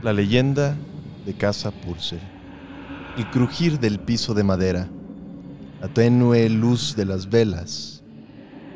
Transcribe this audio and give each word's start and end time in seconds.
La 0.00 0.12
leyenda 0.12 0.76
de 1.26 1.34
Casa 1.34 1.72
Purcell. 1.72 2.20
El 3.16 3.28
crujir 3.30 3.80
del 3.80 3.98
piso 3.98 4.32
de 4.32 4.44
madera, 4.44 4.88
la 5.80 5.88
tenue 5.88 6.48
luz 6.48 6.94
de 6.94 7.04
las 7.04 7.28
velas 7.28 8.04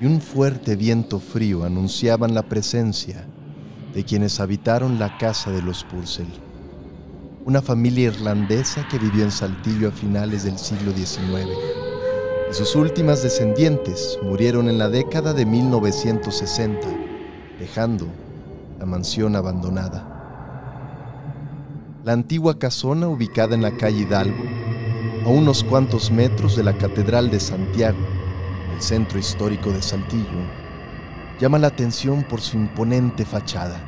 y 0.00 0.06
un 0.06 0.20
fuerte 0.20 0.76
viento 0.76 1.18
frío 1.18 1.64
anunciaban 1.64 2.34
la 2.34 2.44
presencia 2.44 3.26
de 3.92 4.04
quienes 4.04 4.38
habitaron 4.38 5.00
la 5.00 5.18
casa 5.18 5.50
de 5.50 5.60
los 5.60 5.82
Purcell, 5.82 6.28
una 7.44 7.62
familia 7.62 8.06
irlandesa 8.06 8.86
que 8.86 9.00
vivió 9.00 9.24
en 9.24 9.32
Saltillo 9.32 9.88
a 9.88 9.90
finales 9.90 10.44
del 10.44 10.56
siglo 10.56 10.92
XIX. 10.92 11.48
Y 12.48 12.54
sus 12.54 12.76
últimas 12.76 13.24
descendientes 13.24 14.20
murieron 14.22 14.68
en 14.68 14.78
la 14.78 14.88
década 14.88 15.34
de 15.34 15.44
1960, 15.44 16.86
dejando 17.58 18.06
la 18.78 18.86
mansión 18.86 19.34
abandonada. 19.34 20.17
La 22.04 22.12
antigua 22.12 22.60
casona, 22.60 23.08
ubicada 23.08 23.56
en 23.56 23.62
la 23.62 23.72
calle 23.72 24.02
Hidalgo, 24.02 24.44
a 25.24 25.28
unos 25.28 25.64
cuantos 25.64 26.12
metros 26.12 26.54
de 26.54 26.62
la 26.62 26.72
Catedral 26.72 27.28
de 27.28 27.40
Santiago, 27.40 27.98
el 28.72 28.80
centro 28.80 29.18
histórico 29.18 29.72
de 29.72 29.82
Saltillo, 29.82 30.46
llama 31.40 31.58
la 31.58 31.66
atención 31.66 32.22
por 32.22 32.40
su 32.40 32.56
imponente 32.56 33.24
fachada. 33.24 33.80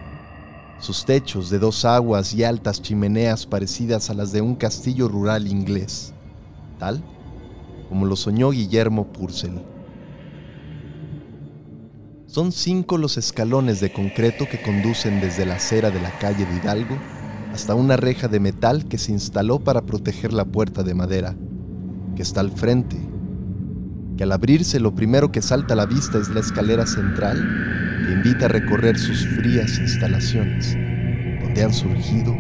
Sus 0.81 1.05
techos 1.05 1.51
de 1.51 1.61
dos 1.61 1.85
aguas 1.85 2.35
y 2.35 2.43
altas 2.43 2.83
chimeneas 2.83 3.47
parecidas 3.47 4.11
a 4.11 4.15
las 4.15 4.33
de 4.33 4.41
un 4.41 4.57
castillo 4.57 5.07
rural 5.07 5.47
inglés, 5.47 6.13
tal 6.81 7.05
como 7.89 8.07
lo 8.07 8.17
soñó 8.17 8.51
Guillermo 8.51 9.13
Purcell. 9.13 9.63
Son 12.27 12.51
cinco 12.51 12.99
los 12.99 13.17
escalones 13.17 13.81
de 13.81 13.93
concreto 13.93 14.49
que 14.49 14.63
conducen 14.63 15.21
desde 15.21 15.47
la 15.47 15.57
acera 15.57 15.91
de 15.91 16.01
la 16.01 16.11
calle 16.19 16.45
de 16.45 16.57
Hidalgo 16.57 16.97
hasta 17.53 17.75
una 17.75 17.97
reja 17.97 18.29
de 18.29 18.41
metal 18.41 18.87
que 18.87 18.99
se 18.99 19.13
instaló 19.13 19.61
para 19.61 19.83
proteger 19.83 20.33
la 20.33 20.45
puerta 20.45 20.83
de 20.83 20.95
madera, 20.95 21.35
que 22.17 22.23
está 22.23 22.41
al 22.41 22.51
frente, 22.51 22.97
que 24.17 24.25
al 24.25 24.33
abrirse 24.33 24.81
lo 24.81 24.95
primero 24.95 25.33
que 25.33 25.43
salta 25.43 25.75
a 25.75 25.77
la 25.77 25.87
vista 25.87 26.19
es 26.19 26.29
la 26.31 26.41
escalera 26.41 26.87
central 26.87 27.39
que 28.07 28.13
invita 28.13 28.47
a 28.47 28.49
recorrer 28.49 28.99
sus 28.99 29.27
frías 29.27 29.79
instalaciones, 29.79 30.77
donde 31.43 31.65
han 31.65 31.73
surgido 31.73 32.37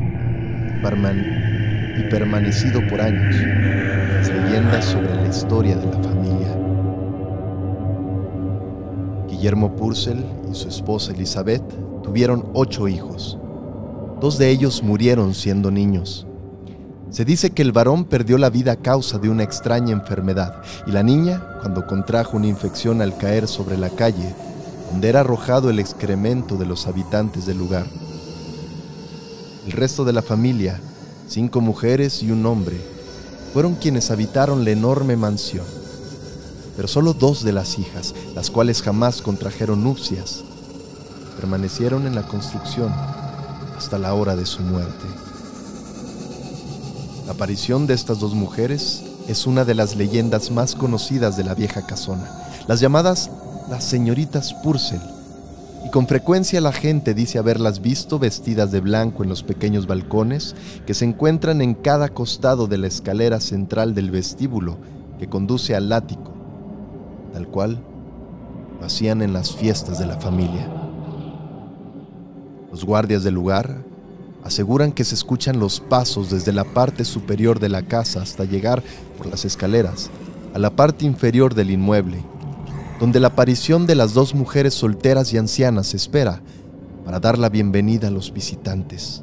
y 1.98 2.03
permanecido 2.11 2.86
por 2.88 3.00
años 3.00 3.36
las 3.36 4.28
leyendas 4.28 4.84
sobre 4.84 5.14
la 5.14 5.28
historia 5.28 5.77
de 5.77 5.86
la 5.86 6.03
familia. 6.03 6.56
Guillermo 9.28 9.77
Purcell 9.77 10.25
y 10.50 10.55
su 10.55 10.69
esposa 10.69 11.12
Elizabeth 11.12 11.62
tuvieron 12.03 12.48
ocho 12.55 12.88
hijos, 12.88 13.38
Dos 14.20 14.36
de 14.36 14.50
ellos 14.50 14.82
murieron 14.82 15.34
siendo 15.34 15.70
niños. 15.70 16.26
Se 17.10 17.24
dice 17.24 17.52
que 17.52 17.62
el 17.62 17.72
varón 17.72 18.04
perdió 18.04 18.36
la 18.36 18.50
vida 18.50 18.72
a 18.72 18.76
causa 18.76 19.18
de 19.18 19.30
una 19.30 19.44
extraña 19.44 19.92
enfermedad 19.92 20.60
y 20.86 20.90
la 20.90 21.02
niña 21.02 21.42
cuando 21.62 21.86
contrajo 21.86 22.36
una 22.36 22.46
infección 22.46 23.00
al 23.00 23.16
caer 23.16 23.48
sobre 23.48 23.78
la 23.78 23.88
calle, 23.88 24.34
donde 24.92 25.08
era 25.08 25.20
arrojado 25.20 25.70
el 25.70 25.78
excremento 25.78 26.56
de 26.56 26.66
los 26.66 26.86
habitantes 26.86 27.46
del 27.46 27.56
lugar. 27.56 27.86
El 29.64 29.72
resto 29.72 30.04
de 30.04 30.12
la 30.12 30.22
familia, 30.22 30.78
cinco 31.26 31.62
mujeres 31.62 32.22
y 32.22 32.30
un 32.30 32.44
hombre, 32.44 32.76
fueron 33.54 33.74
quienes 33.74 34.10
habitaron 34.10 34.64
la 34.64 34.70
enorme 34.70 35.16
mansión. 35.16 35.64
Pero 36.76 36.88
solo 36.88 37.14
dos 37.14 37.42
de 37.42 37.52
las 37.52 37.78
hijas, 37.78 38.14
las 38.34 38.50
cuales 38.50 38.82
jamás 38.82 39.22
contrajeron 39.22 39.82
nupcias, 39.82 40.44
permanecieron 41.36 42.06
en 42.06 42.14
la 42.14 42.22
construcción 42.22 42.92
hasta 43.80 43.98
la 43.98 44.12
hora 44.12 44.36
de 44.36 44.44
su 44.44 44.60
muerte. 44.60 45.06
La 47.24 47.32
aparición 47.32 47.86
de 47.86 47.94
estas 47.94 48.20
dos 48.20 48.34
mujeres 48.34 49.02
es 49.26 49.46
una 49.46 49.64
de 49.64 49.74
las 49.74 49.96
leyendas 49.96 50.50
más 50.50 50.74
conocidas 50.74 51.38
de 51.38 51.44
la 51.44 51.54
vieja 51.54 51.86
casona, 51.86 52.30
las 52.69 52.80
llamadas 52.80 53.30
las 53.70 53.82
señoritas 53.84 54.52
Purcell, 54.52 55.00
y 55.86 55.88
con 55.88 56.06
frecuencia 56.06 56.60
la 56.60 56.72
gente 56.72 57.14
dice 57.14 57.38
haberlas 57.38 57.80
visto 57.80 58.19
vestidas 58.19 58.70
de 58.70 58.80
blanco 58.80 59.22
en 59.22 59.30
los 59.30 59.42
pequeños 59.42 59.86
balcones 59.86 60.54
que 60.84 60.92
se 60.92 61.06
encuentran 61.06 61.62
en 61.62 61.72
cada 61.72 62.10
costado 62.10 62.66
de 62.66 62.76
la 62.76 62.86
escalera 62.86 63.40
central 63.40 63.94
del 63.94 64.10
vestíbulo 64.10 64.76
que 65.19 65.26
conduce 65.26 65.74
al 65.74 65.90
ático, 65.90 66.34
tal 67.32 67.48
cual 67.48 67.82
lo 68.78 68.84
hacían 68.84 69.22
en 69.22 69.32
las 69.32 69.52
fiestas 69.52 69.98
de 69.98 70.04
la 70.04 70.20
familia. 70.20 70.79
Los 72.70 72.84
guardias 72.84 73.25
del 73.25 73.34
lugar 73.34 73.84
aseguran 74.44 74.92
que 74.92 75.04
se 75.04 75.14
escuchan 75.14 75.58
los 75.58 75.81
pasos 75.81 76.31
desde 76.31 76.53
la 76.53 76.64
parte 76.64 77.04
superior 77.04 77.58
de 77.58 77.69
la 77.69 77.82
casa 77.82 78.22
hasta 78.22 78.44
llegar 78.44 78.82
por 79.19 79.26
las 79.26 79.44
escaleras 79.44 80.10
a 80.54 80.58
la 80.58 80.70
parte 80.70 81.04
inferior 81.04 81.54
del 81.54 81.70
inmueble, 81.70 82.25
donde 82.98 83.20
la 83.20 83.28
aparición 83.28 83.86
de 83.86 83.94
las 83.94 84.14
dos 84.14 84.34
mujeres 84.34 84.75
solteras 84.75 85.32
y 85.32 85.38
ancianas 85.38 85.94
espera 85.94 86.41
para 87.04 87.20
dar 87.20 87.38
la 87.38 87.48
bienvenida 87.48 88.08
a 88.08 88.10
los 88.10 88.32
visitantes. 88.32 89.22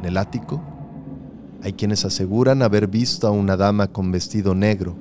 En 0.00 0.06
el 0.06 0.16
ático 0.16 0.60
hay 1.62 1.72
quienes 1.72 2.04
aseguran 2.04 2.62
haber 2.62 2.86
visto 2.86 3.26
a 3.26 3.30
una 3.30 3.56
dama 3.56 3.88
con 3.88 4.12
vestido 4.12 4.54
negro, 4.54 4.96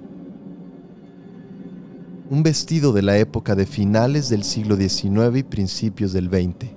un 2.28 2.42
vestido 2.42 2.92
de 2.92 3.04
la 3.04 3.18
época 3.18 3.54
de 3.56 3.68
finales 3.68 4.30
del 4.30 4.44
siglo 4.44 4.76
XIX 4.76 5.38
y 5.38 5.44
principios 5.44 6.12
del 6.12 6.30
XX, 6.30 6.72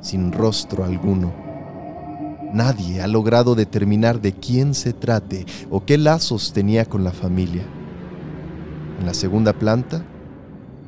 sin 0.00 0.32
rostro 0.32 0.84
alguno. 0.84 1.32
Nadie 2.52 3.00
ha 3.02 3.06
logrado 3.06 3.54
determinar 3.54 4.20
de 4.20 4.32
quién 4.32 4.74
se 4.74 4.92
trate 4.92 5.46
o 5.70 5.84
qué 5.84 5.96
lazos 5.96 6.52
tenía 6.52 6.84
con 6.84 7.04
la 7.04 7.12
familia. 7.12 7.62
En 8.98 9.06
la 9.06 9.14
segunda 9.14 9.52
planta, 9.52 10.04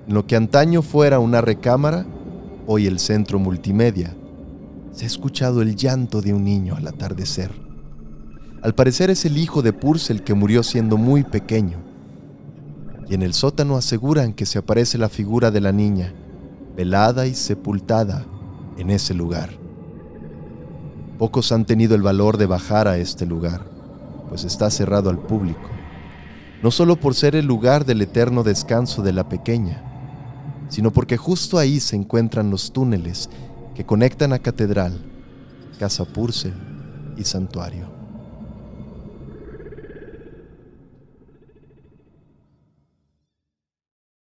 en 0.09 0.15
lo 0.15 0.27
que 0.27 0.35
antaño 0.35 0.83
fuera 0.83 1.21
una 1.21 1.41
recámara, 1.41 2.07
hoy 2.67 2.87
el 2.87 2.99
centro 2.99 3.39
multimedia, 3.39 4.17
se 4.91 5.05
ha 5.05 5.07
escuchado 5.07 5.63
el 5.63 5.77
llanto 5.77 6.23
de 6.23 6.35
un 6.35 6.45
niño 6.45 6.75
al 6.75 6.89
atardecer. 6.89 7.53
Al 8.63 8.75
parecer 8.75 9.11
es 9.11 9.25
el 9.25 9.39
hijo 9.39 9.63
de 9.63 9.73
Purcell 9.73 10.23
que 10.23 10.35
murió 10.35 10.65
siendo 10.65 10.97
muy 10.97 11.23
pequeño 11.23 11.94
y 13.09 13.15
en 13.15 13.23
el 13.23 13.35
sótano 13.35 13.77
aseguran 13.77 14.33
que 14.33 14.47
se 14.47 14.59
aparece 14.59 14.99
la 14.99 15.09
figura 15.09 15.51
de 15.51 15.61
la 15.61 15.73
niña, 15.73 16.13
velada 16.77 17.27
y 17.27 17.35
sepultada 17.35 18.25
en 18.79 18.91
ese 18.91 19.15
lugar. 19.15 19.51
Pocos 21.19 21.53
han 21.53 21.65
tenido 21.65 21.95
el 21.95 22.03
valor 22.03 22.37
de 22.39 22.47
bajar 22.47 22.89
a 22.89 22.99
este 22.99 23.27
lugar, 23.27 23.63
pues 24.29 24.45
está 24.45 24.71
cerrado 24.71 25.11
al 25.11 25.19
público, 25.19 25.69
no 26.63 26.71
solo 26.71 26.97
por 26.97 27.15
ser 27.15 27.37
el 27.37 27.47
lugar 27.47 27.85
del 27.85 28.03
eterno 28.03 28.43
descanso 28.43 29.03
de 29.03 29.13
la 29.13 29.29
pequeña, 29.29 29.83
sino 30.69 30.93
porque 30.93 31.17
justo 31.17 31.59
ahí 31.59 31.79
se 31.79 31.95
encuentran 31.95 32.51
los 32.51 32.73
túneles 32.73 33.29
que 33.75 33.85
conectan 33.85 34.33
a 34.33 34.39
Catedral, 34.39 34.99
Casa 35.79 36.05
Purcell 36.05 36.55
y 37.17 37.25
Santuario. 37.25 38.04